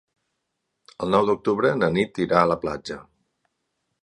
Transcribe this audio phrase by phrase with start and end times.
[1.07, 2.99] El nou d'octubre na Nit irà a la platja.